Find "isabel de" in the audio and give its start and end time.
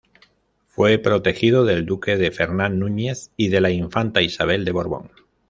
4.23-4.71